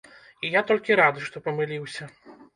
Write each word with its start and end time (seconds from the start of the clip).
І 0.47 0.49
я 0.59 0.63
толькі 0.71 0.97
рады, 1.01 1.23
што 1.27 1.43
памыліўся. 1.51 2.11